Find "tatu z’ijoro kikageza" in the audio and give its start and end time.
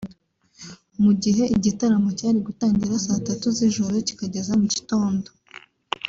3.27-4.53